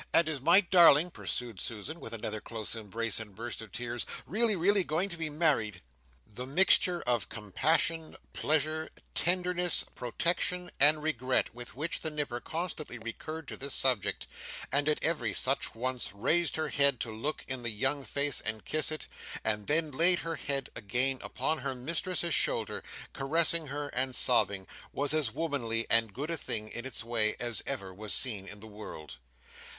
[0.15, 4.55] And is my darling," pursued Susan, with another close embrace and burst of tears, "really
[4.55, 5.83] really going to be married!"
[6.25, 13.47] The mixture of compassion, pleasure, tenderness, protection, and regret with which the Nipper constantly recurred
[13.49, 14.25] to this subject,
[14.71, 18.65] and at every such once, raised her head to look in the young face and
[18.65, 19.05] kiss it,
[19.43, 22.83] and then laid her head again upon her mistress's shoulder,
[23.13, 27.61] caressing her and sobbing, was as womanly and good a thing, in its way, as
[27.67, 29.17] ever was seen in the world.